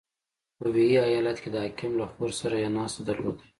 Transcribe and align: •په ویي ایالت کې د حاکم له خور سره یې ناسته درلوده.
•په 0.57 0.65
ویي 0.73 0.97
ایالت 1.09 1.37
کې 1.43 1.49
د 1.51 1.55
حاکم 1.63 1.91
له 1.99 2.05
خور 2.13 2.31
سره 2.41 2.55
یې 2.61 2.69
ناسته 2.77 3.01
درلوده. 3.09 3.41